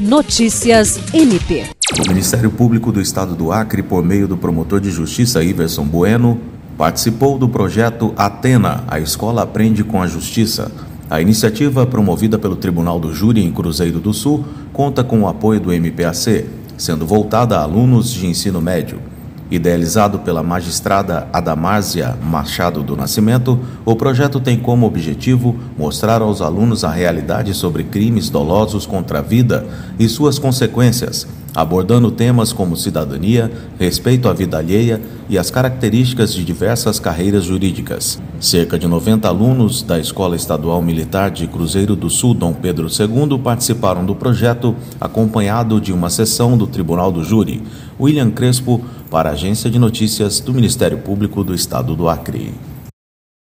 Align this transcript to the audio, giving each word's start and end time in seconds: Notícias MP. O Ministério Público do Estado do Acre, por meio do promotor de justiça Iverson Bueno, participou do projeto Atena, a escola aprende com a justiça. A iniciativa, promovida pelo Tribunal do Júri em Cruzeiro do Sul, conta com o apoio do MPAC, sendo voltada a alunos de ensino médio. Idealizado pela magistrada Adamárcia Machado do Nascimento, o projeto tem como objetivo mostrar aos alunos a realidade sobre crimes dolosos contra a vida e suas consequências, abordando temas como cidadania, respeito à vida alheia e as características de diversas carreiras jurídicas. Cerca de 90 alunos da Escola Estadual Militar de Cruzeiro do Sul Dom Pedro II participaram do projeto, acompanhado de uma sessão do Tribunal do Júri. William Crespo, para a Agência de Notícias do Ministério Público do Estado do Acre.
Notícias 0.00 0.98
MP. 1.12 1.66
O 2.02 2.08
Ministério 2.08 2.50
Público 2.50 2.90
do 2.90 3.02
Estado 3.02 3.34
do 3.34 3.52
Acre, 3.52 3.82
por 3.82 4.02
meio 4.02 4.26
do 4.26 4.34
promotor 4.34 4.80
de 4.80 4.90
justiça 4.90 5.44
Iverson 5.44 5.84
Bueno, 5.84 6.40
participou 6.78 7.36
do 7.38 7.46
projeto 7.46 8.14
Atena, 8.16 8.82
a 8.88 8.98
escola 8.98 9.42
aprende 9.42 9.84
com 9.84 10.00
a 10.00 10.06
justiça. 10.06 10.72
A 11.10 11.20
iniciativa, 11.20 11.86
promovida 11.86 12.38
pelo 12.38 12.56
Tribunal 12.56 12.98
do 12.98 13.12
Júri 13.12 13.44
em 13.44 13.52
Cruzeiro 13.52 14.00
do 14.00 14.14
Sul, 14.14 14.42
conta 14.72 15.04
com 15.04 15.20
o 15.20 15.28
apoio 15.28 15.60
do 15.60 15.70
MPAC, 15.70 16.46
sendo 16.78 17.04
voltada 17.04 17.58
a 17.58 17.62
alunos 17.62 18.10
de 18.10 18.26
ensino 18.26 18.58
médio. 18.58 19.02
Idealizado 19.50 20.20
pela 20.20 20.44
magistrada 20.44 21.26
Adamárcia 21.32 22.16
Machado 22.22 22.84
do 22.84 22.96
Nascimento, 22.96 23.58
o 23.84 23.96
projeto 23.96 24.38
tem 24.38 24.56
como 24.56 24.86
objetivo 24.86 25.58
mostrar 25.76 26.22
aos 26.22 26.40
alunos 26.40 26.84
a 26.84 26.90
realidade 26.90 27.52
sobre 27.52 27.82
crimes 27.82 28.30
dolosos 28.30 28.86
contra 28.86 29.18
a 29.18 29.22
vida 29.22 29.66
e 29.98 30.08
suas 30.08 30.38
consequências, 30.38 31.26
abordando 31.54 32.10
temas 32.10 32.52
como 32.52 32.76
cidadania, 32.76 33.50
respeito 33.78 34.28
à 34.28 34.32
vida 34.32 34.58
alheia 34.58 35.00
e 35.28 35.38
as 35.38 35.50
características 35.50 36.32
de 36.32 36.44
diversas 36.44 36.98
carreiras 36.98 37.44
jurídicas. 37.44 38.20
Cerca 38.38 38.78
de 38.78 38.86
90 38.86 39.28
alunos 39.28 39.82
da 39.82 39.98
Escola 39.98 40.36
Estadual 40.36 40.80
Militar 40.82 41.30
de 41.30 41.46
Cruzeiro 41.46 41.94
do 41.94 42.08
Sul 42.08 42.34
Dom 42.34 42.52
Pedro 42.52 42.88
II 42.88 43.38
participaram 43.38 44.04
do 44.04 44.14
projeto, 44.14 44.74
acompanhado 45.00 45.80
de 45.80 45.92
uma 45.92 46.10
sessão 46.10 46.56
do 46.56 46.66
Tribunal 46.66 47.12
do 47.12 47.22
Júri. 47.22 47.62
William 47.98 48.30
Crespo, 48.30 48.82
para 49.10 49.30
a 49.30 49.32
Agência 49.32 49.68
de 49.68 49.78
Notícias 49.78 50.40
do 50.40 50.54
Ministério 50.54 50.98
Público 50.98 51.44
do 51.44 51.54
Estado 51.54 51.94
do 51.94 52.08
Acre. 52.08 52.54